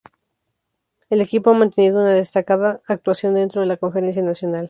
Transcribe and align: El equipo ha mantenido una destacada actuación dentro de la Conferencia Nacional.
El 1.11 1.21
equipo 1.21 1.51
ha 1.51 1.53
mantenido 1.53 2.01
una 2.01 2.15
destacada 2.15 2.79
actuación 2.87 3.35
dentro 3.35 3.61
de 3.61 3.67
la 3.67 3.77
Conferencia 3.77 4.23
Nacional. 4.23 4.59